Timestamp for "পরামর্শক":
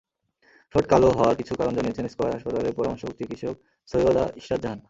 2.77-3.11